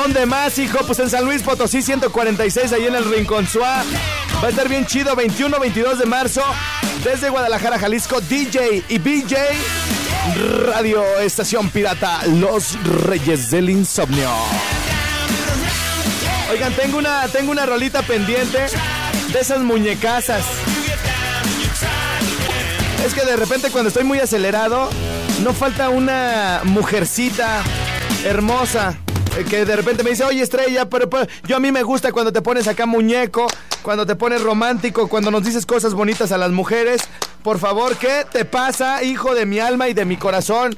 [0.00, 0.78] ¿Dónde más, hijo?
[0.86, 3.82] Pues en San Luis Potosí 146, ahí en el Rincón Suá.
[4.40, 6.40] Va a estar bien chido, 21-22 de marzo.
[7.02, 9.36] Desde Guadalajara, Jalisco, DJ y BJ.
[10.66, 14.30] Radio Estación Pirata, Los Reyes del Insomnio.
[16.52, 18.66] Oigan, tengo una, tengo una rolita pendiente
[19.32, 20.44] de esas muñecasas.
[23.04, 24.90] Es que de repente cuando estoy muy acelerado,
[25.42, 27.64] no falta una mujercita
[28.24, 28.96] hermosa
[29.48, 32.32] que de repente me dice, oye estrella, pero, pero, yo a mí me gusta cuando
[32.32, 33.46] te pones acá muñeco,
[33.82, 37.02] cuando te pones romántico, cuando nos dices cosas bonitas a las mujeres.
[37.42, 40.76] Por favor, ¿qué te pasa, hijo de mi alma y de mi corazón?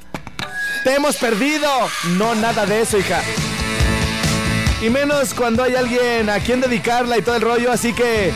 [0.83, 1.69] Te hemos perdido.
[2.17, 3.21] No, nada de eso, hija.
[4.81, 8.33] Y menos cuando hay alguien a quien dedicarla y todo el rollo, así que...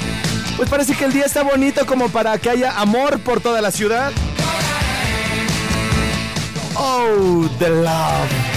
[0.58, 3.72] Pues parece que el día está bonito como para que haya amor por toda la
[3.72, 4.14] ciudad.
[6.76, 8.55] Oh, the love.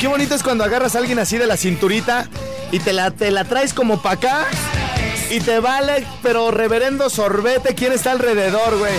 [0.00, 2.28] Qué bonito es cuando agarras a alguien así de la cinturita
[2.70, 4.46] y te la, te la traes como para acá
[5.30, 8.94] y te vale, pero reverendo sorbete, ¿quién está alrededor, güey?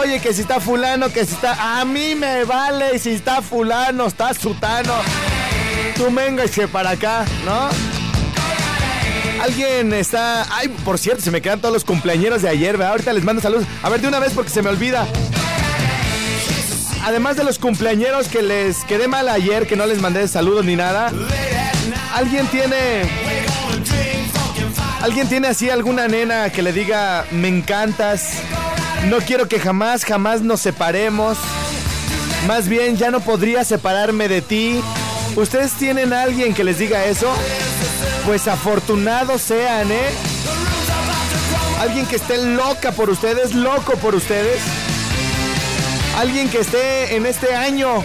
[0.00, 1.80] Oye, que si está fulano, que si está...
[1.80, 4.94] A mí me vale si está fulano, está sutano.
[5.96, 6.10] Tú
[6.54, 7.68] que para acá, ¿no?
[9.42, 10.46] Alguien está...
[10.56, 12.92] Ay, por cierto, se me quedan todos los cumpleañeros de ayer, ¿verdad?
[12.92, 13.66] Ahorita les mando saludos.
[13.82, 15.06] A ver, de una vez porque se me olvida.
[17.04, 20.76] Además de los cumpleañeros que les quedé mal ayer, que no les mandé saludos ni
[20.76, 21.12] nada.
[22.14, 23.02] ¿Alguien tiene...
[25.00, 28.34] ¿Alguien tiene así alguna nena que le diga, me encantas?
[29.08, 31.38] No quiero que jamás, jamás nos separemos.
[32.46, 34.80] Más bien, ya no podría separarme de ti.
[35.34, 37.32] ¿Ustedes tienen alguien que les diga eso?
[38.26, 40.10] Pues afortunados sean, ¿eh?
[41.80, 44.60] Alguien que esté loca por ustedes, loco por ustedes.
[46.16, 48.02] Alguien que esté en este año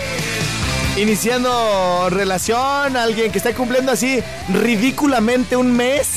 [0.96, 6.08] iniciando relación, alguien que esté cumpliendo así ridículamente un mes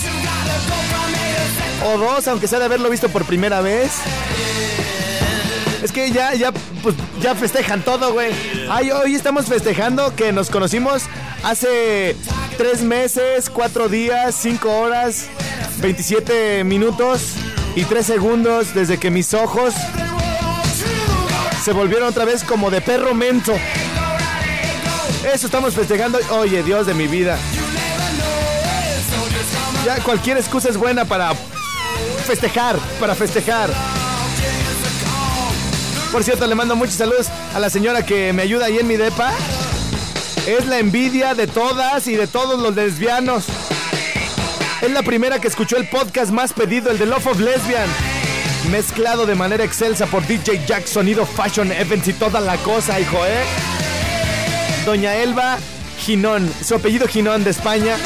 [1.85, 3.93] o dos, aunque sea de haberlo visto por primera vez.
[5.83, 6.53] Es que ya, ya,
[6.83, 8.33] pues, ya festejan todo, güey.
[8.71, 11.05] Ay, hoy estamos festejando que nos conocimos
[11.43, 12.17] hace
[12.59, 15.27] tres meses, cuatro días, cinco horas,
[15.79, 17.33] 27 minutos
[17.75, 19.75] y tres segundos desde que mis ojos
[21.63, 23.55] se volvieron otra vez como de perro mento.
[25.33, 26.19] Eso estamos festejando.
[26.31, 27.39] Oye, Dios de mi vida.
[29.85, 31.33] Ya cualquier excusa es buena para
[32.27, 33.71] festejar, para festejar.
[36.11, 38.97] Por cierto, le mando muchos saludos a la señora que me ayuda ahí en mi
[38.97, 39.33] depa.
[40.47, 43.45] Es la envidia de todas y de todos los lesbianos.
[44.81, 47.89] Es la primera que escuchó el podcast más pedido, el de Love of Lesbian.
[48.69, 53.17] Mezclado de manera excelsa por DJ Jack, sonido Fashion Events y toda la cosa, hijo,
[53.27, 53.43] ¿eh?
[54.85, 55.59] Doña Elba
[55.99, 57.97] Ginón, su apellido Ginón de España.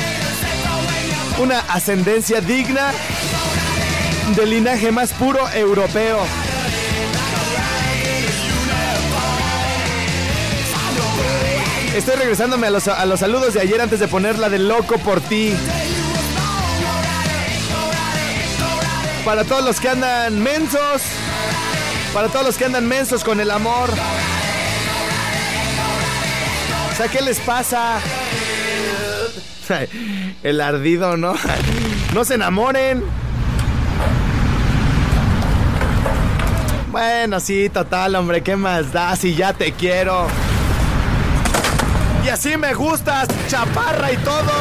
[1.39, 2.93] Una ascendencia digna
[4.37, 6.21] del linaje más puro europeo.
[11.95, 15.21] Estoy regresándome a los, a los saludos de ayer antes de ponerla de loco por
[15.21, 15.55] ti.
[19.25, 21.03] Para todos los que andan mensos.
[22.13, 23.91] Para todos los que andan mensos con el amor.
[26.93, 27.99] O sea, ¿qué les pasa?
[30.43, 31.35] El ardido, ¿no?
[32.15, 33.03] No se enamoren.
[36.93, 40.29] Bueno, sí, total, hombre, ¿qué más da si ya te quiero?
[42.25, 44.53] Y así me gustas, chaparra y todo,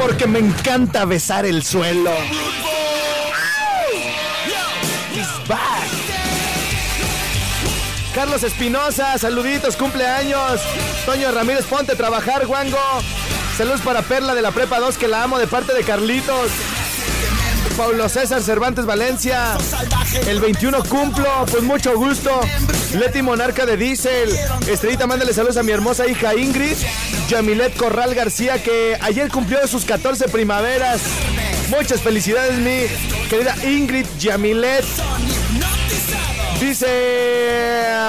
[0.00, 2.12] porque me encanta besar el suelo.
[8.14, 10.60] Carlos Espinosa, saluditos, cumpleaños.
[11.04, 12.78] Toño Ramírez, ponte a trabajar, guango.
[13.56, 16.50] Saludos para Perla de la Prepa 2, que la amo de parte de Carlitos.
[17.76, 19.58] Paulo César Cervantes Valencia.
[20.26, 22.40] El 21 cumplo, pues mucho gusto.
[22.94, 24.30] Leti Monarca de Diesel.
[24.66, 26.76] Estrellita, mándale saludos a mi hermosa hija Ingrid.
[27.28, 31.02] Yamilet Corral García, que ayer cumplió sus 14 primaveras.
[31.68, 32.86] Muchas felicidades, mi
[33.28, 34.84] querida Ingrid Yamilet.
[36.60, 36.86] Dice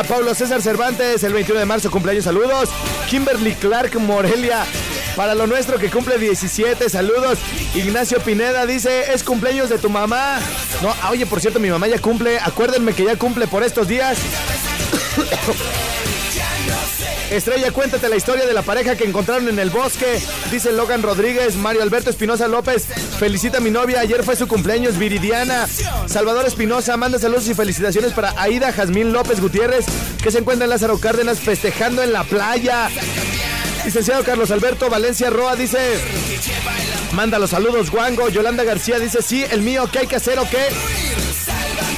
[0.07, 2.69] Pablo César Cervantes, el 21 de marzo, cumpleaños, saludos.
[3.09, 4.65] Kimberly Clark Morelia,
[5.17, 7.39] para lo nuestro que cumple 17, saludos.
[7.75, 10.39] Ignacio Pineda dice, es cumpleaños de tu mamá.
[10.81, 12.39] No, ah, oye, por cierto, mi mamá ya cumple.
[12.39, 14.17] Acuérdenme que ya cumple por estos días.
[17.31, 20.21] Estrella, cuéntate la historia de la pareja que encontraron en el bosque.
[20.49, 22.85] Dice Logan Rodríguez, Mario Alberto Espinosa López.
[23.19, 25.67] Felicita a mi novia, ayer fue su cumpleaños, Viridiana.
[26.07, 29.85] Salvador Espinosa, manda saludos y felicitaciones para Aida Jazmín López Gutiérrez,
[30.23, 32.89] que se encuentra en Lázaro Cárdenas festejando en la playa.
[33.83, 35.79] Licenciado Carlos Alberto Valencia Roa dice,
[37.11, 38.29] manda los saludos, Guango.
[38.29, 40.69] Yolanda García dice, sí, el mío, ¿qué hay que hacer o qué?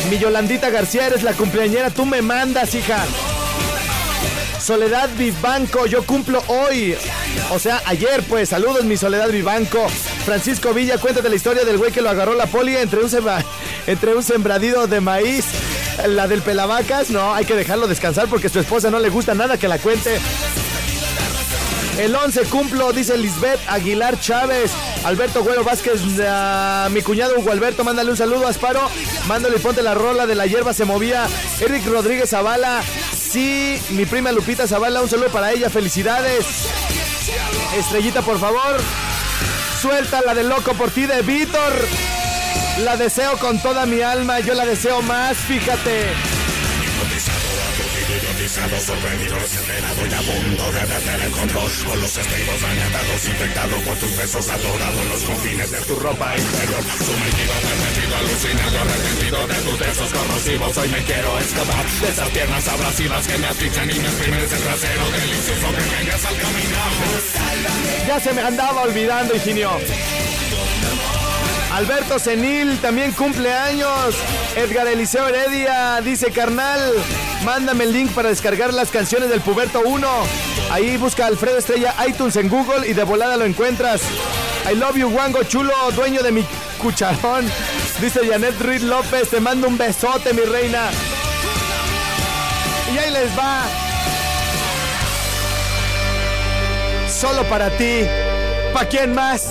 [0.10, 3.06] Mi Yolandita García, eres la cumpleañera, tú me mandas, hija.
[4.70, 6.96] Soledad Vivanco, yo cumplo hoy.
[7.50, 9.90] O sea, ayer, pues, saludos, mi Soledad Vivanco.
[10.26, 13.10] Francisco Villa, cuéntate la historia del güey que lo agarró la poli entre un,
[13.88, 14.24] entre un
[14.88, 15.46] de maíz.
[16.06, 19.58] La del pelavacas, no, hay que dejarlo descansar porque su esposa no le gusta nada
[19.58, 20.20] que la cuente.
[21.98, 24.70] El 11 cumplo, dice Lisbeth Aguilar Chávez.
[25.04, 26.00] Alberto Güero Vázquez,
[26.92, 28.88] mi cuñado Hugo Alberto, mándale un saludo a Asparo.
[29.28, 31.28] Mándale y ponte la rola de la hierba se movía.
[31.60, 32.84] Eric Rodríguez Zavala.
[33.30, 35.70] Sí, mi prima Lupita Zavala, un saludo para ella.
[35.70, 36.48] Felicidades.
[37.78, 38.82] Estrellita, por favor.
[39.80, 41.74] Suelta la de loco por ti de Víctor.
[42.80, 46.39] La deseo con toda mi alma, yo la deseo más, fíjate.
[48.40, 51.72] Hipnotizado, sorprendido, desesperado y a punto de perder el control.
[51.86, 56.84] Con los estribos dañados, infectado por tus besos Adorado los confines de tu ropa interior.
[57.04, 60.78] Sumergido, permitido, alucinado, arrepentido de tus besos corrosivos.
[60.78, 64.56] Hoy me quiero escapar de esas piernas abrasivas Que me asfixian y me exprimen ese
[64.56, 68.08] trasero delicioso que vengas al caminar.
[68.08, 69.72] Ya se me andaba olvidando, Higinio.
[71.74, 74.16] Alberto Senil también cumple años.
[74.56, 76.94] Edgar Eliseo Heredia dice, carnal,
[77.44, 80.08] mándame el link para descargar las canciones del Puberto 1.
[80.72, 84.02] Ahí busca Alfredo Estrella iTunes en Google y de volada lo encuentras.
[84.70, 86.46] I love you, Wango Chulo, dueño de mi
[86.78, 87.46] cucharón.
[88.02, 90.90] Dice Janet Ruiz López, te mando un besote, mi reina.
[92.94, 93.64] Y ahí les va.
[97.10, 98.06] Solo para ti.
[98.74, 99.50] ¿Para quién más?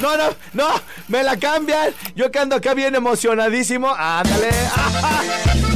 [0.00, 0.68] No, no, no,
[1.08, 1.92] me la cambian.
[2.14, 3.92] Yo que ando acá bien emocionadísimo.
[3.94, 4.48] Ándale.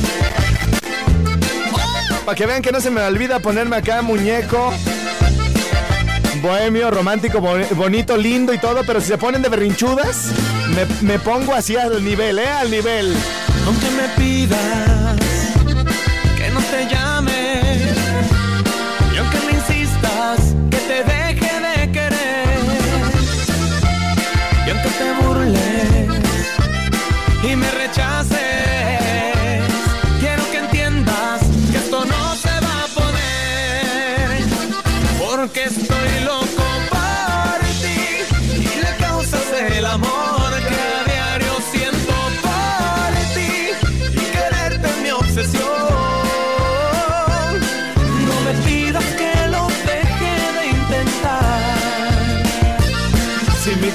[2.24, 4.72] Para que vean que no se me olvida ponerme acá muñeco.
[6.40, 10.32] Bohemio, romántico, bonito, lindo y todo, pero si se ponen de berrinchudas,
[10.74, 12.48] me, me pongo así al nivel, ¿eh?
[12.48, 13.14] Al nivel.
[13.66, 14.91] Aunque me pidas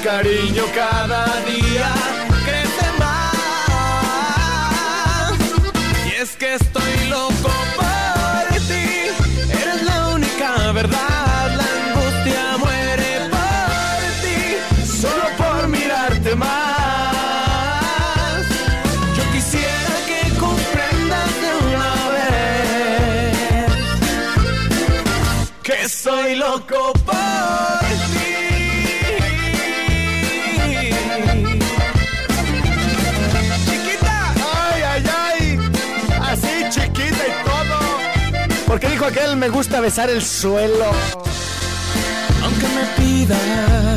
[0.08, 1.90] cariño cada día
[2.46, 3.34] crece más.
[6.06, 8.88] Y es que estoy loco por ti.
[9.60, 11.44] Eres la única verdad.
[11.60, 14.40] La angustia muere por ti.
[15.02, 16.56] Solo por mirarte más.
[19.16, 23.36] Yo quisiera que comprendas de una vez
[25.62, 26.97] que soy loco
[39.08, 40.84] aquel me gusta besar el suelo.
[42.42, 43.87] aunque me pidas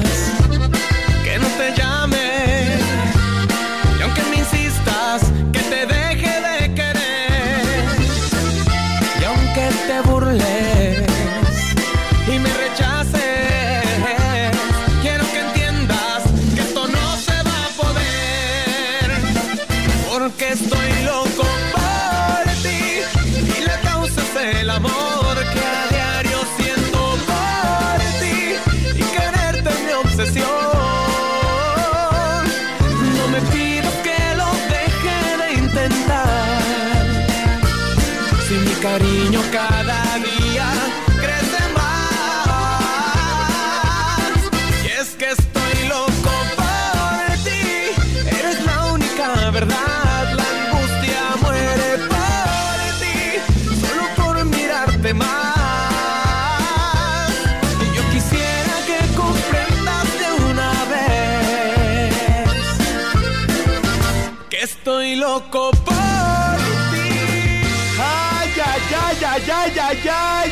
[70.09, 70.49] ay,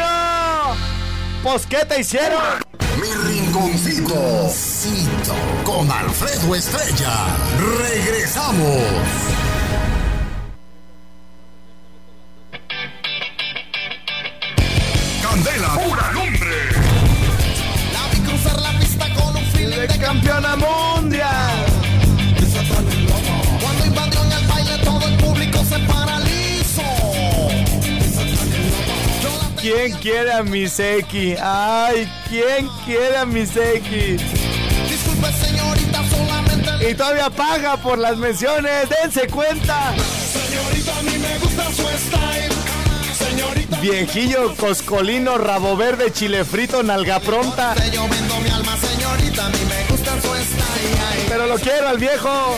[0.00, 0.76] ay.
[1.42, 2.40] Pues, ¿qué te hicieron?
[3.00, 7.26] Mi rinconcito Cito, con Alfredo Estrella.
[7.78, 9.31] Regresamos.
[29.62, 31.36] ¿Quién quiere a mi Seki?
[31.40, 34.16] Ay, ¿quién quiere a mi Seki?
[34.88, 39.94] Disculpe señorita, solamente Y todavía paga por las menciones, dense cuenta.
[40.32, 42.52] Señorita, a mí me gusta su style.
[43.16, 47.76] Señorita, Viejillo, coscolino, rabo verde, chile frito, nalga pronta.
[47.92, 51.26] yo vendo mi alma, señorita, a mí me gusta su style.
[51.28, 52.56] Pero lo quiero al viejo.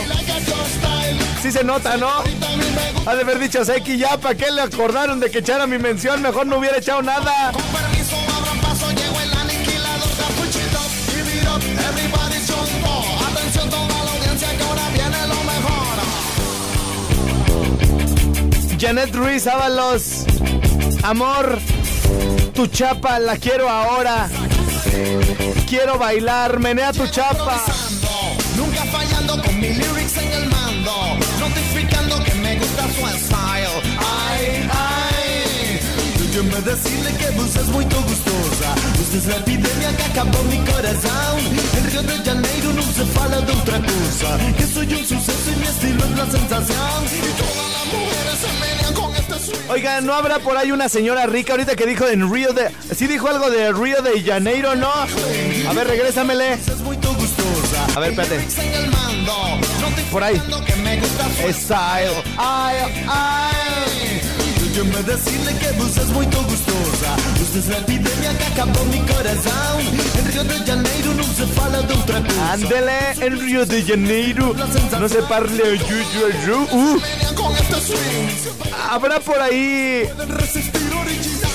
[1.43, 2.09] Sí se nota, ¿no?
[2.09, 2.84] A mí me gusta.
[3.07, 6.23] Ha de haber dicho Seki ya, ¿para qué le acordaron de que echara mi mención?
[6.23, 7.51] Mejor no hubiera echado nada.
[7.51, 10.09] Con permiso, abran paso, llegó el aniquilador.
[10.37, 13.05] Push it up, give it up, everybody jump up.
[13.31, 15.95] Atención toda la audiencia que ahora viene lo mejor.
[18.79, 20.25] Janet Ruiz Ábalos.
[21.03, 21.59] Amor,
[22.55, 24.27] tu chapa la quiero ahora.
[25.69, 27.63] Quiero bailar, menea tu chapa.
[28.57, 29.94] Nunca fallando con mis lyrics
[36.45, 38.75] Déjeme decirle que vos es muy gustosa.
[39.01, 41.39] Usted es la epidemia que acabó mi corazón.
[41.75, 44.37] En Río de Janeiro no se fala de otra cosa.
[44.55, 47.05] Que soy un suceso y mi estilo es la sensación.
[47.11, 49.69] Y todas las mujeres se menean con swing.
[49.69, 52.69] Oigan, ¿no habrá por ahí una señora rica ahorita que dijo en Río de...
[52.95, 54.91] Sí dijo algo de Río de Janeiro, ¿no?
[54.91, 56.59] A ver, regrésamele.
[57.95, 58.47] A ver, espérate.
[60.11, 60.39] Por ahí.
[61.51, 62.23] Style.
[62.37, 63.84] Ay, ay.
[64.75, 64.81] Que
[67.77, 68.45] epidemia que
[69.13, 69.79] corazón.
[70.19, 72.51] En Río de Janeiro no se fala de otra cosa.
[72.51, 74.53] Ándele en Río de Janeiro.
[74.99, 75.21] No se
[75.77, 76.99] yuyu, Uh,
[77.57, 77.93] este.
[78.89, 80.09] ¿Habrá por ahí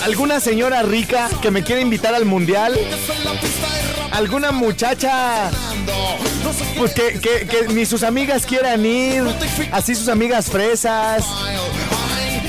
[0.02, 2.72] alguna señora rica que me quiera invitar al mundial?
[2.72, 2.88] De.
[4.12, 5.50] ¿Alguna muchacha
[6.78, 9.24] pues que, que, que ni sus amigas quieran ir?
[9.72, 11.26] Así sus amigas fresas.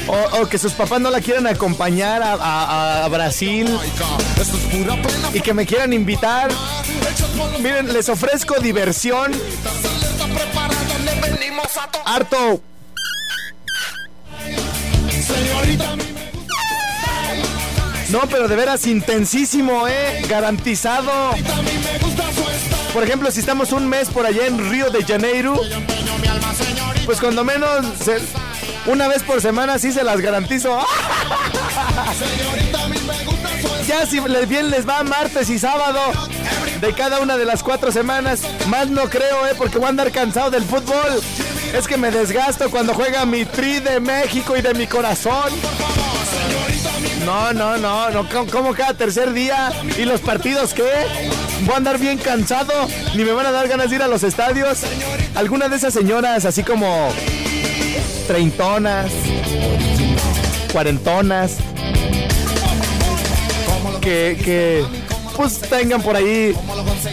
[0.08, 3.67] O, que sus papás no la quieran acompañar a, Brasil
[5.34, 6.50] y que me quieran invitar.
[7.60, 9.31] Miren, les ofrezco diversión.
[12.05, 12.62] Harto.
[18.10, 20.22] No, pero de veras intensísimo, ¿eh?
[20.27, 21.31] Garantizado.
[22.93, 25.55] Por ejemplo, si estamos un mes por allá en Río de Janeiro,
[27.05, 28.20] pues cuando menos se-
[28.88, 30.79] una vez por semana sí se las garantizo.
[33.88, 36.00] Ya si bien les va martes y sábado
[36.79, 38.41] de cada una de las cuatro semanas.
[38.67, 39.53] Más no creo, ¿eh?
[39.57, 41.21] Porque voy a andar cansado del fútbol.
[41.73, 45.51] Es que me desgasto cuando juega mi tri de México y de mi corazón.
[47.25, 49.71] No, no, no, no, como cada tercer día.
[49.97, 50.89] ¿Y los partidos qué?
[51.61, 52.73] Voy a andar bien cansado,
[53.15, 54.79] ni me van a dar ganas de ir a los estadios.
[55.35, 57.09] Alguna de esas señoras, así como
[58.31, 59.11] treintonas,
[60.71, 61.57] cuarentonas,
[64.00, 64.85] que, que
[65.35, 66.55] pues tengan por ahí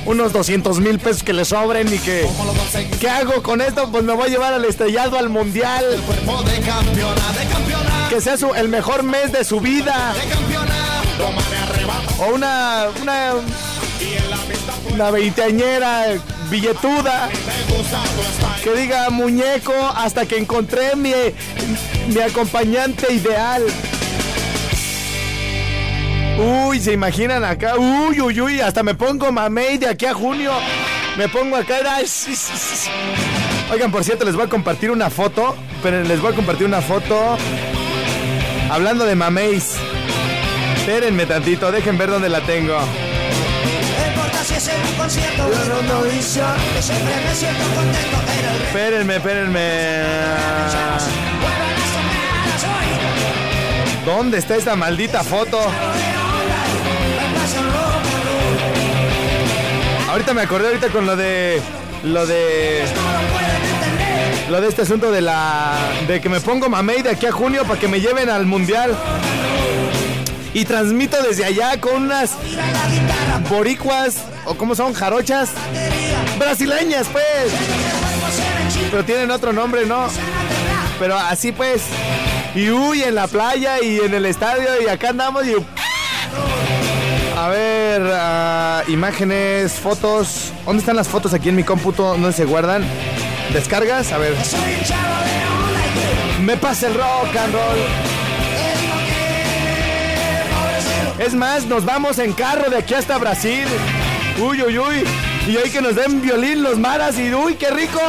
[0.07, 2.25] unos 200 mil pesos que les sobren y que...
[3.01, 3.91] ¿Qué hago con esto?
[3.91, 5.85] Pues me voy a llevar al estrellado, al mundial,
[8.09, 10.15] que sea el mejor mes de su vida.
[12.21, 13.33] O una, una,
[14.95, 16.13] una veinteañera
[16.51, 17.29] billetuda
[18.63, 21.13] que diga muñeco hasta que encontré mi,
[22.09, 23.63] mi acompañante ideal.
[26.39, 27.77] Uy, ¿se imaginan acá?
[27.77, 30.53] Uy, uy, uy, hasta me pongo mamey de aquí a junio.
[31.17, 31.79] Me pongo acá.
[33.73, 35.57] Oigan, por cierto, les voy a compartir una foto.
[35.83, 37.37] Pero les voy a compartir una foto.
[38.71, 39.75] Hablando de mameis.
[40.77, 42.79] Espérenme tantito, dejen ver dónde la tengo.
[44.41, 48.63] Es en un concierto o en una audición, que siempre me siento contento en el
[48.63, 49.81] Espérenme, espérenme.
[54.07, 55.61] ¿Dónde está esta maldita foto?
[60.09, 61.61] Ahorita me acordé ahorita con lo de
[62.05, 62.85] lo de
[64.49, 65.77] lo de este asunto de la
[66.07, 68.97] de que me pongo mamey de aquí a junio para que me lleven al mundial.
[70.55, 72.33] Y transmito desde allá con unas
[73.49, 75.51] boricuas o como son jarochas
[76.39, 77.53] brasileñas, pues.
[78.91, 80.09] Pero tienen otro nombre, ¿no?
[80.99, 81.83] Pero así pues.
[82.55, 85.55] Y uy, en la playa y en el estadio y acá andamos y...
[87.37, 90.53] A ver, ah, imágenes, fotos.
[90.67, 92.03] ¿Dónde están las fotos aquí en mi cómputo?
[92.03, 92.85] ¿Dónde se guardan?
[93.53, 94.11] ¿Descargas?
[94.11, 94.35] A ver.
[96.43, 98.08] Me pasa el rock and roll.
[101.19, 103.67] Es más, nos vamos en carro de aquí hasta Brasil.
[104.41, 105.05] Uy, uy, uy.
[105.49, 108.01] Y ahí que nos den violín los maras y uy, qué rico.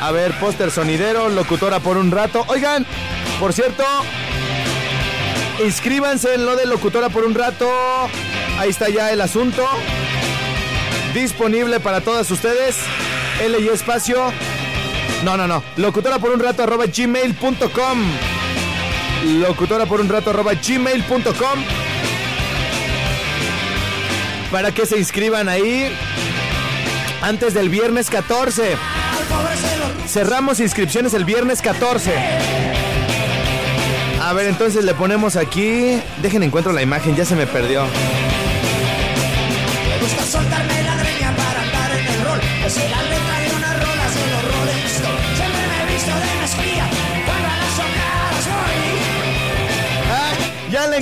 [0.00, 2.44] A ver, póster sonidero, locutora por un rato.
[2.48, 2.84] Oigan,
[3.38, 3.84] por cierto,
[5.64, 7.70] inscríbanse en lo de locutora por un rato.
[8.58, 9.64] Ahí está ya el asunto.
[11.14, 12.76] Disponible para todas ustedes.
[13.40, 14.32] L y espacio.
[15.24, 15.62] No, no, no.
[15.76, 17.98] Locutora por un rato arroba gmail.com.
[19.24, 21.64] Locutora por un rato arroba gmail.com.
[24.50, 25.92] Para que se inscriban ahí
[27.20, 28.76] antes del viernes 14.
[30.06, 32.12] Cerramos inscripciones el viernes 14.
[34.22, 36.00] A ver, entonces le ponemos aquí.
[36.22, 37.84] Dejen encuentro la imagen, ya se me perdió.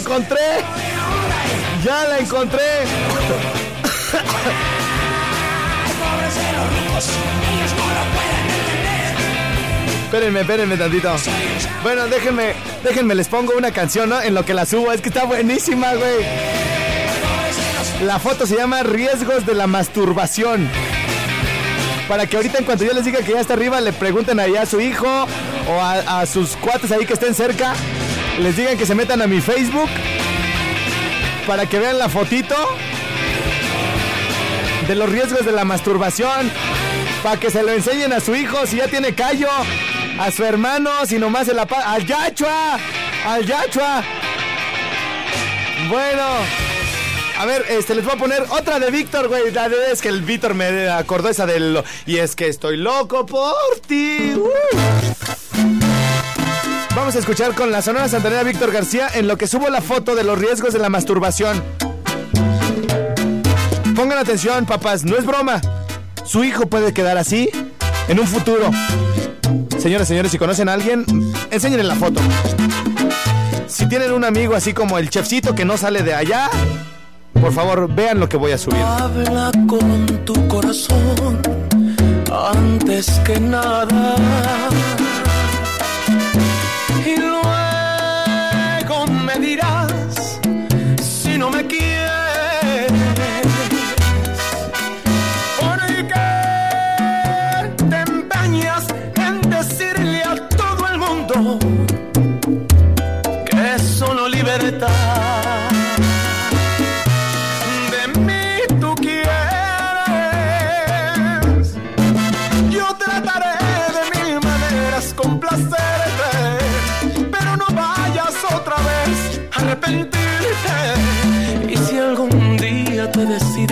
[0.06, 0.62] Encontré!
[1.84, 2.62] ¡Ya la encontré!
[10.04, 11.16] Espérenme, espérenme tantito.
[11.82, 14.22] Bueno, déjenme, déjenme, les pongo una canción, ¿no?
[14.22, 14.92] En lo que la subo.
[14.92, 16.24] Es que está buenísima, güey.
[18.04, 20.70] La foto se llama Riesgos de la masturbación.
[22.08, 24.62] Para que ahorita en cuanto yo les diga que ya está arriba, le pregunten allá
[24.62, 25.26] a su hijo
[25.68, 27.74] o a, a sus cuates ahí que estén cerca.
[28.38, 29.88] Les digan que se metan a mi Facebook.
[31.46, 32.54] Para que vean la fotito.
[34.86, 36.50] De los riesgos de la masturbación.
[37.22, 39.48] Para que se lo enseñen a su hijo si ya tiene callo.
[40.18, 42.78] A su hermano, si nomás se la pa- ¡Al Yachua!
[43.26, 44.02] ¡Al Yachua!
[45.88, 46.24] Bueno.
[47.38, 49.50] A ver, este, les voy a poner otra de Víctor, güey.
[49.52, 51.82] La de es que el Víctor me acordó esa del...
[52.06, 53.54] Y es que estoy loco por
[53.86, 54.32] ti.
[54.36, 54.48] Uh.
[56.96, 60.14] Vamos a escuchar con la Sonora Santanera Víctor García en lo que subo la foto
[60.14, 61.62] de los riesgos de la masturbación.
[63.94, 65.60] Pongan atención, papás, no es broma.
[66.24, 67.50] Su hijo puede quedar así
[68.08, 68.70] en un futuro.
[69.78, 71.04] Señoras, señores, si conocen a alguien,
[71.50, 72.18] enséñenle la foto.
[73.66, 76.48] Si tienen un amigo así como el chefcito que no sale de allá,
[77.38, 78.80] por favor, vean lo que voy a subir.
[78.80, 81.42] Habla con tu corazón
[82.32, 84.16] antes que nada.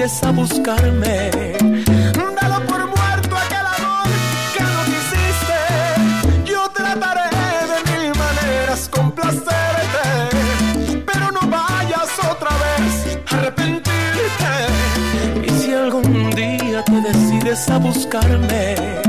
[0.04, 1.30] Decides a buscarme,
[2.40, 4.08] dalo por muerto aquel amor
[4.54, 5.60] que no quisiste.
[6.44, 7.30] Yo trataré
[7.72, 10.04] de mil maneras complacerte,
[11.06, 14.52] pero no vayas otra vez a arrepentirte.
[15.46, 19.03] Y si algún día te decides a buscarme,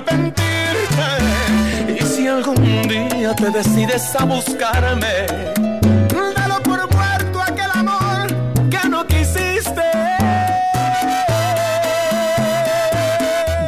[0.00, 1.98] arrepentirte.
[1.98, 5.26] Y si algún día te decides a buscarme,
[6.36, 8.28] dalo por muerto aquel amor
[8.70, 9.82] que no quisiste.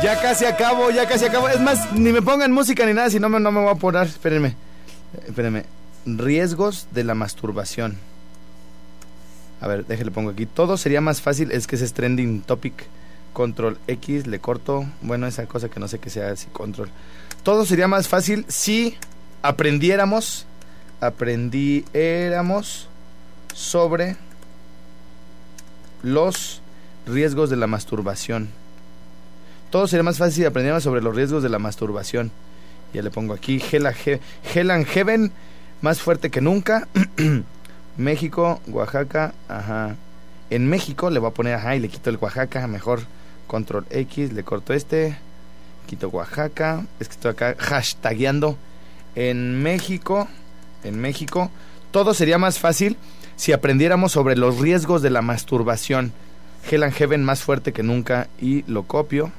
[0.03, 1.49] Ya casi acabo, ya casi acabo.
[1.49, 3.73] Es más, ni me pongan música ni nada, si no me, no me voy a
[3.73, 4.07] apurar.
[4.07, 4.57] Espérenme.
[5.27, 5.65] Espérenme.
[6.07, 7.99] Riesgos de la masturbación.
[9.61, 10.47] A ver, déjale pongo aquí.
[10.47, 12.85] Todo sería más fácil, es que ese es trending topic.
[13.33, 14.87] Control X, le corto.
[15.01, 16.91] Bueno, esa cosa que no sé qué sea así, control.
[17.43, 18.97] Todo sería más fácil si
[19.43, 20.47] aprendiéramos,
[21.01, 22.89] aprendiéramos
[23.55, 24.17] sobre
[26.03, 26.63] los
[27.07, 28.49] riesgos de la masturbación.
[29.71, 32.31] Todo sería más fácil si aprendiéramos sobre los riesgos de la masturbación.
[32.93, 33.87] Ya le pongo aquí, Hell
[34.71, 35.33] and Heaven,
[35.81, 36.87] más fuerte que nunca.
[37.97, 39.97] México, Oaxaca, ajá.
[40.51, 43.01] En México le voy a poner, ajá, y le quito el Oaxaca, mejor
[43.47, 45.17] control X, le corto este,
[45.87, 48.57] quito Oaxaca, es que estoy acá hashtagueando.
[49.15, 50.29] En México,
[50.85, 51.51] en México,
[51.91, 52.97] todo sería más fácil
[53.37, 56.13] si aprendiéramos sobre los riesgos de la masturbación.
[56.71, 59.33] Hell and Heaven más fuerte que nunca y lo copio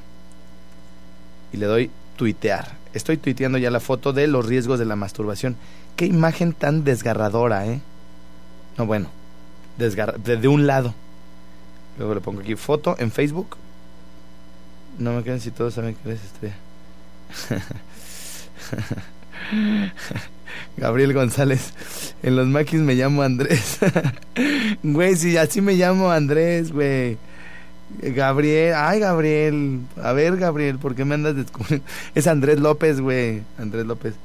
[1.51, 2.75] y le doy tuitear.
[2.93, 5.55] Estoy tuiteando ya la foto de los riesgos de la masturbación.
[5.95, 7.81] Qué imagen tan desgarradora, ¿eh?
[8.77, 9.09] No, bueno,
[9.77, 10.93] desgarra de, de un lado.
[11.97, 13.57] Luego le pongo aquí foto en Facebook.
[14.97, 16.55] No me queden si todos saben que eres estrella.
[20.77, 21.73] Gabriel González.
[22.21, 23.79] En los maquis me llamo Andrés.
[24.83, 27.17] güey, si así me llamo Andrés, güey.
[28.01, 31.85] Gabriel, ay Gabriel, a ver Gabriel, ¿por qué me andas descubriendo?
[32.15, 34.15] Es Andrés López, güey, Andrés López.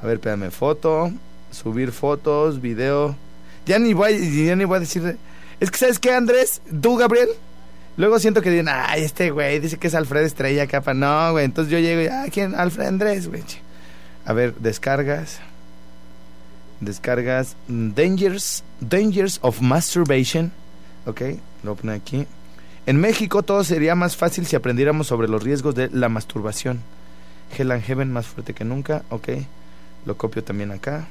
[0.00, 1.12] A ver, espérame, foto,
[1.50, 3.16] subir fotos, video.
[3.66, 5.18] Ya ni voy, ya ni voy a decir.
[5.60, 7.28] Es que sabes qué, Andrés, tú Gabriel.
[7.98, 10.94] Luego siento que dicen, ay, este güey dice que es Alfredo Estrella, capa.
[10.94, 12.54] No, güey, entonces yo llego y, ah, ¿quién?
[12.54, 13.42] Alfred Andrés, güey.
[14.24, 15.40] A ver, descargas.
[16.78, 20.52] Descargas Dangers, Dangers of Masturbation.
[21.06, 21.22] Ok,
[21.64, 22.24] lo poner aquí.
[22.86, 26.80] En México todo sería más fácil si aprendiéramos sobre los riesgos de la masturbación.
[27.56, 29.02] Hell and Heaven más fuerte que nunca.
[29.10, 29.30] Ok,
[30.06, 31.08] lo copio también acá.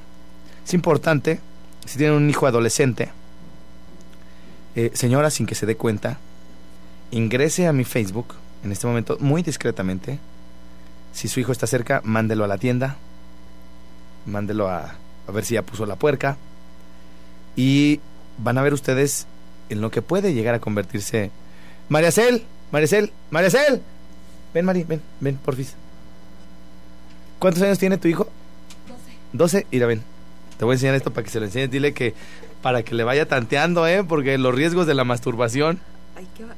[0.66, 1.42] Es importante,
[1.86, 3.10] si tienen un hijo adolescente,
[4.78, 6.18] eh, señora, sin que se dé cuenta,
[7.12, 10.20] ingrese a mi Facebook en este momento muy discretamente.
[11.14, 12.98] Si su hijo está cerca, mándelo a la tienda.
[14.26, 14.96] Mándelo a,
[15.28, 16.38] a ver si ya puso la puerca.
[17.56, 18.00] Y
[18.38, 19.26] van a ver ustedes
[19.70, 21.32] en lo que puede llegar a convertirse.
[21.90, 23.82] Mariacel, Mariacel, Mariacel.
[24.54, 25.76] Ven, Mari, ven, ven, porfis.
[27.40, 28.28] ¿Cuántos años tiene tu hijo?
[29.34, 29.62] 12.
[29.62, 30.02] 12, mira, ven.
[30.58, 31.70] Te voy a enseñar esto para que se lo enseñes.
[31.70, 32.14] Dile que
[32.62, 34.04] para que le vaya tanteando, ¿eh?
[34.04, 35.80] Porque los riesgos de la masturbación.
[36.18, 36.50] Ay, qué ay.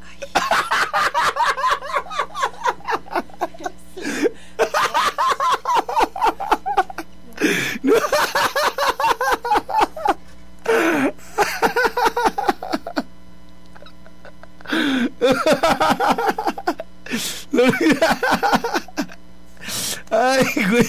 [20.10, 20.88] Ay, güey.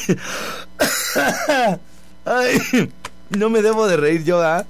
[2.24, 2.92] Ay,
[3.30, 4.64] no me debo de reír yo, ¿ah?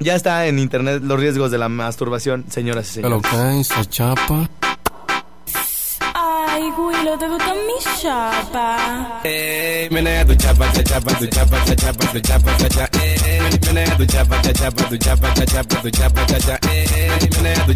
[0.00, 3.22] Ya está en internet los riesgos de la masturbación, señoras y señores.
[3.32, 4.48] guys, soy Chapa.
[6.14, 9.20] Ay, Willow, ¿te gusta mi chapa?
[9.24, 12.88] Eh, menea tu chapa, cha chapa, tu chapa, cha chapa, tu chapa, cha cha.
[13.38, 16.58] Eh, menea chapa, cha chapa, chapa, cha chapa, chapa, cha cha.
[16.68, 16.86] Eh,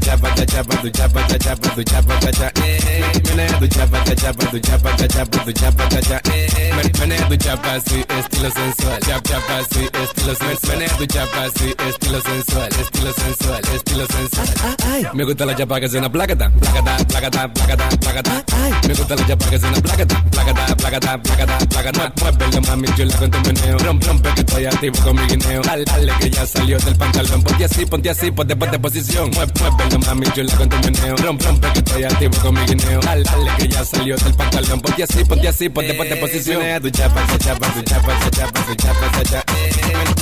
[0.01, 2.51] chapa, cha chapa, chapa, cha chapa, chapa, cha cha.
[2.62, 6.20] Eh, chapa, cha chapa, chapa, cha chapa, chapa, cha cha.
[6.33, 9.01] Eh, chapa, estilo sensual.
[9.07, 11.07] Chap chapa, estilo sensual.
[11.12, 15.11] Chapa, estilo sensual, estilo sensual, estilo sensual.
[15.14, 18.44] Me gusta la chapa que suena placata, placata, placata, placata, placata.
[18.88, 22.12] Me gusta la chapa que suena placata, placata, placata, placata, placata.
[22.20, 23.79] Muévelo mami con tu meneo.
[23.79, 25.52] Rompe, rompe que estoy activo con mi guineo.
[25.61, 27.43] Dale, dale que ya salió del pantalón.
[27.43, 29.31] Ponte así, ponte así, ponte, ponte posición.
[29.31, 31.17] Mueve, muévelo mami chula con tu meneo.
[31.17, 33.01] Rompe, rompe que estoy activo con mi guineo.
[33.01, 34.81] Dale, dale que ya salió del pantalón.
[34.81, 36.59] Ponte así, ponte así, ponte, ponte posición.
[36.59, 39.45] Menea tu chapa, cha chapa, tu chapa, cha chapa, tu chapa, cha cha.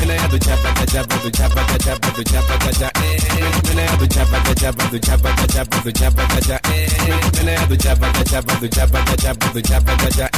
[0.01, 2.90] Menea tu chapa, cha chapa, tu chapa, cha chapa, tu chapa, cha cha.
[3.69, 6.61] Menea tu chapa, cha chapa, tu chapa, cha chapa, tu chapa, cha cha.
[7.37, 10.31] Menea tu chapa, cha chapa, tu chapa, cha chapa, tu chapa, cha cha.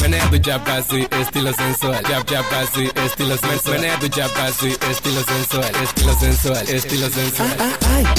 [0.00, 2.02] Menea tu chapa, sí, estilo sensual.
[2.04, 3.74] Chap, chapa, sí, estilo sensual.
[3.80, 7.56] Menea tu chapa, sí, estilo sensual, estilo sensual, estilo sensual.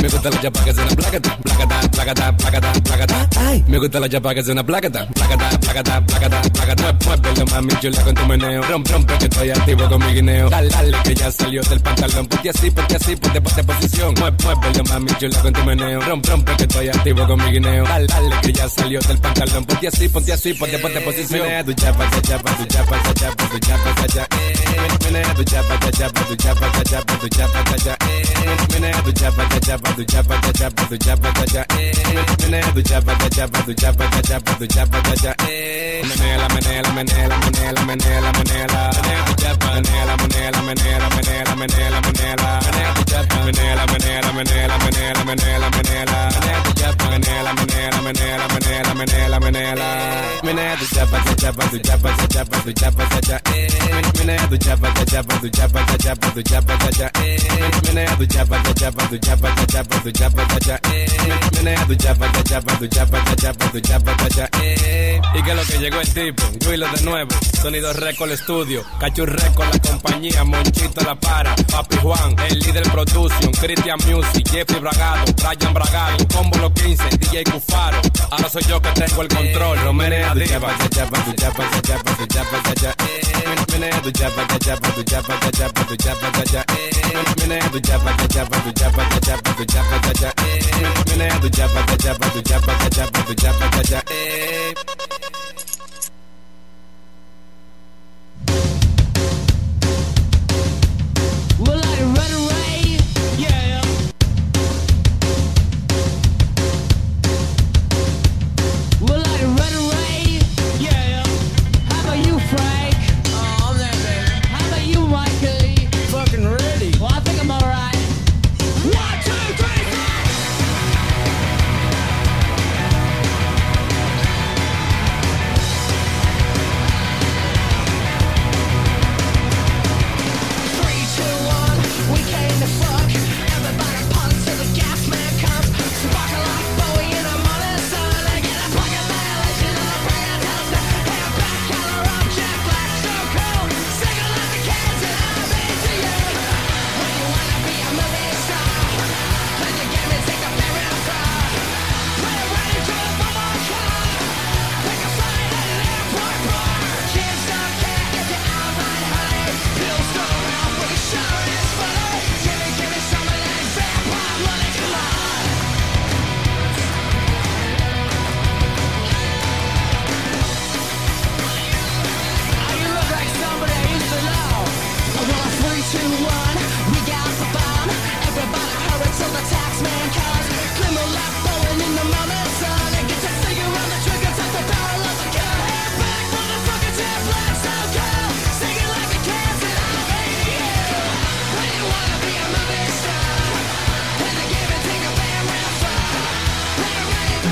[0.01, 3.29] Me gusta la chapa que suena placata, placata, placata, placata, placata.
[3.67, 6.93] Me gusta la chapa que suena placata, placata, placata, placata, placata.
[7.05, 8.61] Muévelo mami chula con tu meneo.
[8.63, 10.49] Rompe, rompe que estoy activo con mi guineo.
[10.49, 12.27] Dale, dale que ya salió del pantalón.
[12.27, 14.13] Ponte así, ponte así, ponte, ponte posición.
[14.19, 16.01] Mueve, muévelo mami chula con tu meneo.
[16.01, 17.85] Rompe, rompe que estoy activo con mi guineo.
[17.85, 19.65] Dale, dale que ya salió del pantalón.
[19.65, 21.41] Ponte así, ponte así, ponte, ponte posición.
[21.41, 24.27] Menea tu chapa, cha chapa, tu chapa, cha chapa, tu chapa, cha cha.
[25.05, 27.95] Menea tu chapa, cha chapa, tu chapa, cha chapa, tu chapa, cha cha.
[28.71, 31.65] Menea tu chapa, cha chapa, tu chapa, cha chapa, tu chapa, cha cha.
[32.41, 35.35] Menea tu chapa, cha chapa, tu chapa, cha chapa, tu chapa, cha cha.
[35.45, 38.81] Menela, menela, menela, menela, menela, menela.
[39.01, 42.59] Menea tu chapa, menela, menela, menela, menela, menela, menela.
[42.65, 46.17] Menea tu chapa, menela, menela, menela, menela, menela, menela.
[46.39, 48.47] Menea tu chapa, menela, menela, menela,
[48.93, 49.39] menela, menela,
[50.43, 50.75] menela.
[50.77, 53.67] Tu chapa, cha chapa, tu chapa, cha chapa, tu chapa, cha cha, eh.
[54.17, 57.37] Menea tu chapa, cha chapa, tu chapa, cha chapa, tu chapa, cha cha, eh.
[57.87, 61.07] Menea tu chapa, cha chapa, tu chapa, cha chapa, tu chapa, cha cha, eh.
[61.55, 65.21] Menea tu chapa, cha chapa, tu chapa, cha chapa, tu chapa, cha cha, eh.
[65.35, 69.73] Y que lo que llegó el tipo, Willow de nuevo, Sonido Record Studio, Cachu Record
[69.73, 75.73] la compañía, Monchito la para, Papi Juan, el líder production, Christian Music, Jeffrey Bragado, Ryan
[75.73, 79.93] Bragado, Combo Los 15, DJ Cufaro, ahora soy yo que tengo el control, eh.
[83.71, 84.11] Menea tu
[93.21, 94.73] tu eh.
[94.75, 95.14] Eh.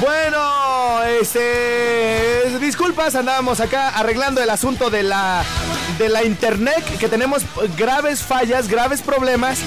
[0.04, 2.60] Bueno, este.
[2.60, 5.46] Disculpas, andábamos acá arreglando el asunto de la.
[5.98, 7.44] De la internet, que tenemos
[7.78, 9.60] graves fallas, graves problemas,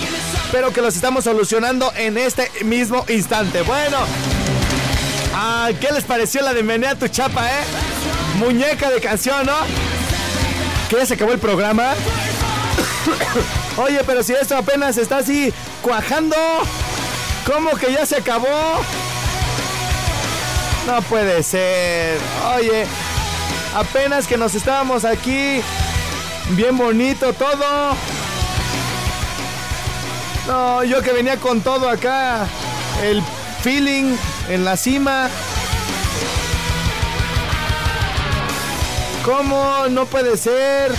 [0.51, 3.63] pero que los estamos solucionando en este mismo instante.
[3.63, 3.99] Bueno,
[5.35, 7.65] ah, ¿qué les pareció la de Menea tu chapa, eh?
[8.39, 9.55] Muñeca de canción, ¿no?
[10.91, 11.95] ¿Que ya se acabó el programa?
[13.77, 16.37] Oye, pero si esto apenas está así cuajando,
[17.47, 18.83] ¿cómo que ya se acabó?
[20.87, 22.19] No puede ser.
[22.57, 22.87] Oye,
[23.75, 25.61] apenas que nos estábamos aquí.
[26.51, 27.97] Bien bonito todo.
[30.47, 32.47] No, yo que venía con todo acá.
[33.03, 33.21] El
[33.63, 34.17] feeling
[34.49, 35.29] en la cima.
[39.25, 39.89] ¿Cómo?
[39.91, 40.93] No puede ser.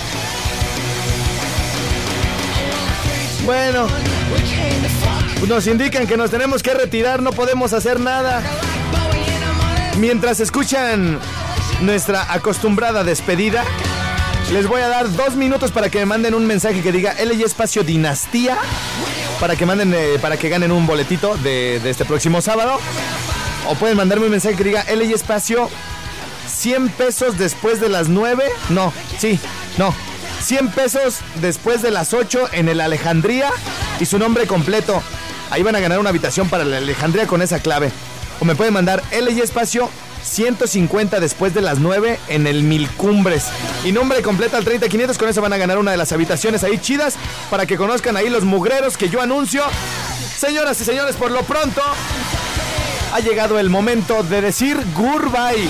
[3.45, 3.87] Bueno,
[5.47, 8.43] nos indican que nos tenemos que retirar, no podemos hacer nada.
[9.97, 11.19] Mientras escuchan
[11.81, 13.63] nuestra acostumbrada despedida,
[14.51, 17.33] les voy a dar dos minutos para que me manden un mensaje que diga L
[17.33, 18.57] y espacio dinastía
[19.39, 22.79] para que manden eh, para que ganen un boletito de, de este próximo sábado.
[23.67, 25.67] O pueden mandarme un mensaje que diga L y espacio
[26.47, 28.43] 100 pesos después de las 9.
[28.69, 29.39] No, sí,
[29.79, 29.95] no.
[30.41, 33.49] 100 pesos después de las 8 en el Alejandría
[33.99, 35.01] y su nombre completo.
[35.49, 37.91] Ahí van a ganar una habitación para la Alejandría con esa clave.
[38.39, 39.89] O me pueden mandar L y espacio
[40.23, 43.45] 150 después de las 9 en el Mil Cumbres.
[43.83, 45.17] Y nombre completo al 30500.
[45.17, 47.15] Con eso van a ganar una de las habitaciones ahí chidas
[47.49, 49.63] para que conozcan ahí los mugreros que yo anuncio.
[50.37, 51.81] Señoras y señores, por lo pronto
[53.13, 55.69] ha llegado el momento de decir goodbye.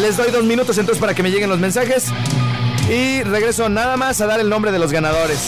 [0.00, 2.06] Les doy dos minutos entonces para que me lleguen los mensajes.
[2.90, 5.38] Y regreso nada más a dar el nombre de los ganadores.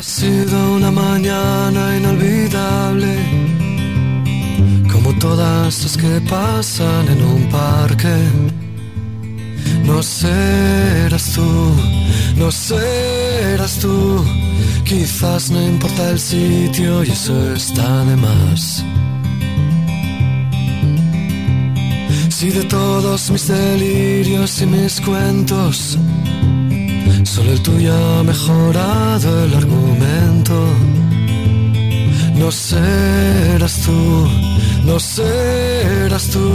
[0.00, 3.16] Ha sido una mañana inolvidable,
[4.90, 8.16] como todas las que pasan en un parque.
[9.84, 11.74] No serás tú,
[12.34, 14.24] no serás tú,
[14.84, 18.82] quizás no importa el sitio y eso está de más.
[22.30, 25.98] Si de todos mis delirios y mis cuentos,
[27.24, 30.56] Solo el tuyo ha mejorado el argumento.
[32.36, 34.28] No serás tú,
[34.84, 36.48] no serás tú.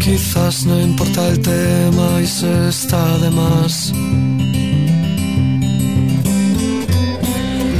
[0.00, 3.92] Quizás no importa el tema y se está de más.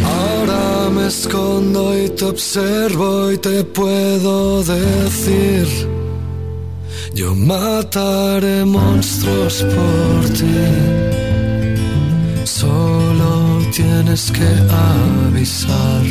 [0.04, 5.66] Ahora me escondo y te observo y te puedo decir.
[7.14, 11.05] Yo mataré monstruos por ti.
[13.76, 14.48] Tienes que
[15.28, 16.04] avisar.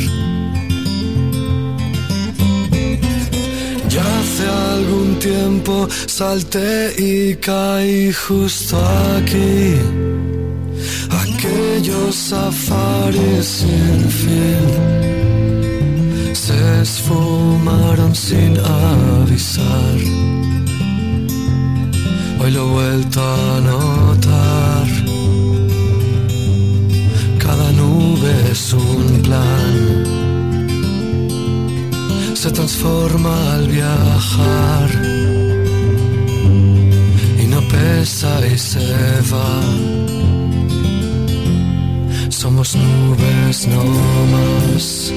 [3.88, 8.78] Ya hace algún tiempo salté y caí justo
[9.16, 9.80] aquí.
[11.24, 14.66] Aquellos safaris sin fin
[16.34, 19.98] se esfumaron sin avisar.
[22.38, 23.95] Hoy lo he vuelto a notar.
[28.50, 30.04] Es un plan.
[32.34, 34.90] Se transforma al viajar.
[37.42, 38.88] Y no pesa y se
[39.32, 39.60] va.
[42.28, 43.84] Somos nubes no
[44.34, 45.12] más.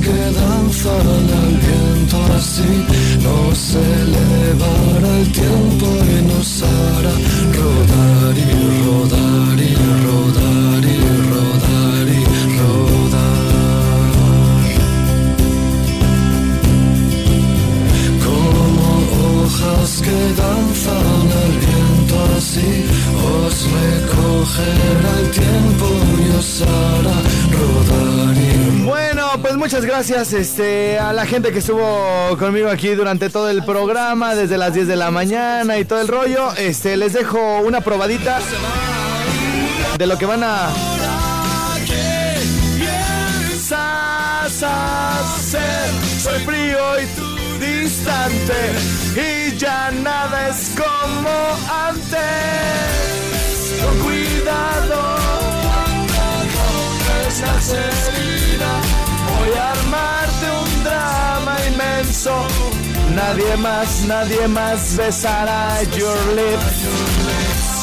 [0.00, 1.06] Que danzan
[1.42, 2.72] al viento así
[3.22, 7.14] nos elevará el tiempo y nos hará
[7.58, 8.50] rodar y
[8.84, 9.74] rodar y
[10.06, 10.98] rodar y
[11.32, 12.22] rodar y
[12.58, 13.50] rodar.
[18.24, 18.86] Como
[19.42, 22.72] hojas que danzan al viento así
[23.34, 25.86] os recogerá el tiempo
[26.24, 27.16] y os hará
[27.58, 27.99] rodar
[29.60, 34.56] muchas gracias este, a la gente que estuvo conmigo aquí durante todo el programa, desde
[34.56, 36.50] las 10 de la mañana y todo el rollo.
[36.56, 38.40] Este, les dejo una probadita
[39.98, 40.70] de lo que van a
[45.28, 45.90] hacer.
[46.22, 47.28] Soy frío y tú
[47.60, 48.54] distante
[49.14, 52.18] y ya nada es como antes.
[53.84, 55.16] Con cuidado,
[57.28, 57.60] esa
[59.54, 62.46] a armarte un drama inmenso.
[63.14, 67.80] Nadie más, nadie más besará your lips.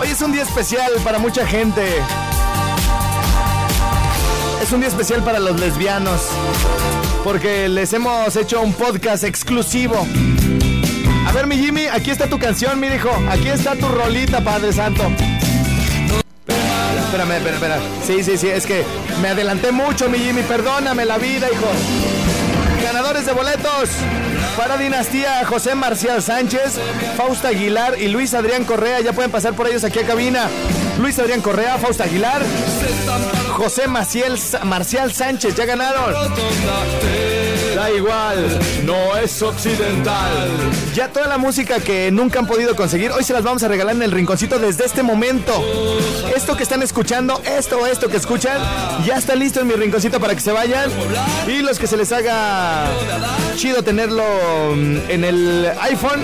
[0.00, 1.82] Hoy es un día especial para mucha gente.
[4.62, 6.22] Es un día especial para los lesbianos.
[7.22, 10.06] Porque les hemos hecho un podcast exclusivo.
[11.26, 13.10] A ver, mi Jimmy, aquí está tu canción, mi hijo.
[13.30, 15.10] Aquí está tu rolita, Padre Santo.
[17.10, 17.82] Espérame, espérame, espérame.
[18.06, 18.84] Sí, sí, sí, es que
[19.20, 20.42] me adelanté mucho, mi Jimmy.
[20.42, 21.66] Perdóname la vida, hijo.
[22.84, 23.90] Ganadores de boletos
[24.56, 26.78] para Dinastía José Marcial Sánchez,
[27.16, 29.00] Fausta Aguilar y Luis Adrián Correa.
[29.00, 30.48] Ya pueden pasar por ellos aquí a cabina.
[31.00, 32.42] Luis Adrián Correa, Fausta Aguilar,
[33.54, 35.56] José Marcial Sánchez.
[35.56, 36.14] Ya ganaron.
[37.80, 38.36] Da igual,
[38.84, 40.50] no es occidental.
[40.94, 43.96] Ya toda la música que nunca han podido conseguir, hoy se las vamos a regalar
[43.96, 45.64] en el rinconcito desde este momento.
[46.36, 48.58] Esto que están escuchando, esto, esto que escuchan,
[49.06, 50.90] ya está listo en mi rinconcito para que se vayan.
[51.48, 52.86] Y los que se les haga
[53.56, 54.24] chido tenerlo
[54.76, 56.20] mm, en el iPhone,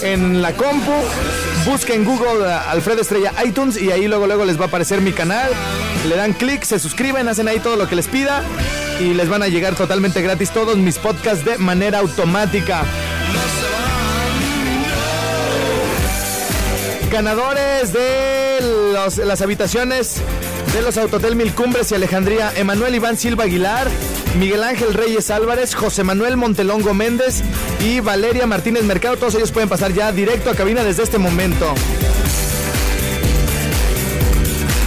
[0.00, 0.94] en la compu,
[1.64, 5.12] busquen Google uh, Alfredo Estrella iTunes y ahí luego luego les va a aparecer mi
[5.12, 5.50] canal.
[6.08, 8.42] Le dan clic, se suscriben, hacen ahí todo lo que les pida
[9.00, 12.82] y les van a llegar totalmente gratis todos mis podcasts de manera automática.
[17.10, 18.92] Ganadores de
[19.24, 20.22] las habitaciones
[20.78, 23.88] de los Autotel Mil Cumbres y Alejandría, Emanuel Iván Silva Aguilar,
[24.38, 27.42] Miguel Ángel Reyes Álvarez, José Manuel Montelongo Méndez
[27.80, 29.16] y Valeria Martínez Mercado.
[29.16, 31.74] Todos ellos pueden pasar ya directo a cabina desde este momento.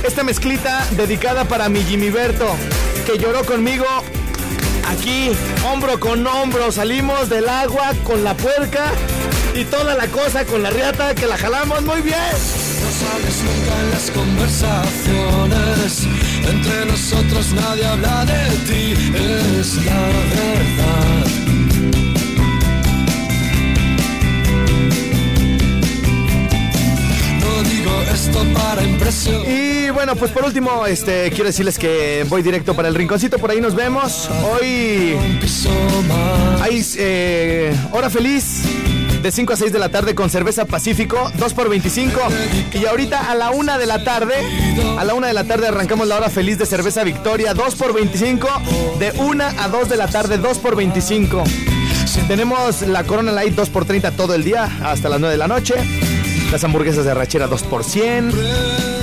[0.03, 2.55] Esta mezclita dedicada para mi Jimmy Berto,
[3.05, 3.85] que lloró conmigo
[4.87, 5.31] aquí,
[5.69, 6.71] hombro con hombro.
[6.71, 8.85] Salimos del agua con la puerca
[9.55, 12.60] y toda la cosa con la riata que la jalamos muy bien.
[13.01, 16.07] Sales nunca en las conversaciones.
[16.47, 18.93] Entre nosotros nadie habla de ti.
[19.15, 20.01] Es la
[20.35, 21.25] verdad.
[27.39, 29.49] No digo esto para impresionar.
[29.49, 33.49] Y bueno, pues por último, este quiero decirles que voy directo para el rinconcito, por
[33.49, 34.29] ahí nos vemos.
[34.53, 35.15] Hoy
[36.61, 38.63] hay eh, hora feliz
[39.21, 42.19] de 5 a 6 de la tarde con cerveza Pacífico, 2 por 25.
[42.73, 44.35] Y ahorita a la 1 de la tarde,
[44.97, 47.93] a la 1 de la tarde arrancamos la hora feliz de cerveza Victoria, 2 por
[47.93, 48.47] 25.
[48.99, 51.43] De 1 a 2 de la tarde, 2 por 25.
[52.27, 55.75] Tenemos la Corona Light 2x30 todo el día hasta las 9 de la noche.
[56.51, 58.31] Las hamburguesas de rachera 2 por 100.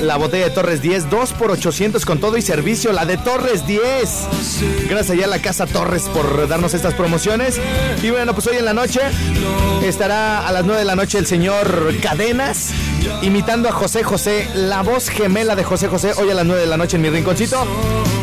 [0.02, 2.92] La botella de Torres 10 2 por 800 con todo y servicio.
[2.92, 4.28] La de Torres 10.
[4.88, 7.58] Gracias allá a la Casa Torres por darnos estas promociones.
[8.02, 9.00] Y bueno, pues hoy en la noche
[9.82, 12.72] estará a las 9 de la noche el señor Cadenas
[13.22, 16.66] imitando a José José, la voz gemela de José José, hoy a las 9 de
[16.66, 17.66] la noche en mi rinconcito.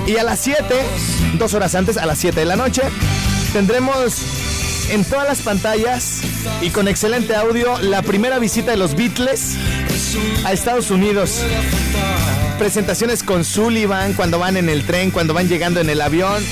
[0.05, 0.63] Y a las 7,
[1.37, 2.83] dos horas antes, a las 7 de la noche,
[3.53, 4.44] tendremos
[4.89, 6.21] en todas las pantallas
[6.61, 9.55] y con excelente audio la primera visita de los Beatles
[10.43, 11.41] a Estados Unidos.
[12.57, 16.43] Presentaciones con Sullivan cuando van en el tren, cuando van llegando en el avión.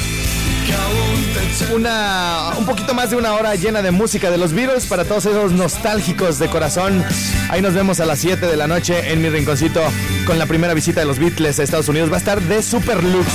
[1.73, 5.25] Una, un poquito más de una hora llena de música de los Beatles para todos
[5.25, 7.03] esos nostálgicos de corazón.
[7.49, 9.81] Ahí nos vemos a las 7 de la noche en mi rinconcito
[10.25, 12.09] con la primera visita de los Beatles a Estados Unidos.
[12.11, 13.27] Va a estar de super lux.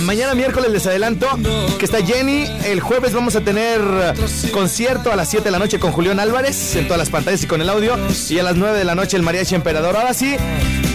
[0.00, 1.26] Mañana miércoles les adelanto
[1.78, 2.44] que está Jenny.
[2.64, 3.80] El jueves vamos a tener
[4.52, 7.46] concierto a las 7 de la noche con Julián Álvarez en todas las pantallas y
[7.46, 7.96] con el audio.
[8.28, 9.96] Y a las 9 de la noche el Mariachi Emperador.
[9.96, 10.36] Ahora sí,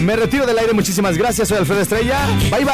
[0.00, 0.72] me retiro del aire.
[0.72, 1.48] Muchísimas gracias.
[1.48, 2.26] Soy Alfredo Estrella.
[2.50, 2.72] Bye bye.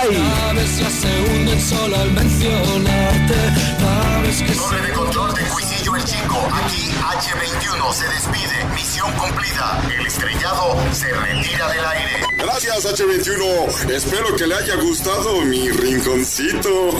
[6.08, 6.48] Chico.
[6.54, 8.64] Aquí H21 se despide.
[8.74, 9.82] Misión cumplida.
[9.94, 12.20] El estrellado se retira del aire.
[12.38, 13.90] Gracias H21.
[13.90, 16.70] Espero que le haya gustado mi rinconcito.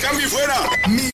[0.00, 0.70] ¡Cambio fuera!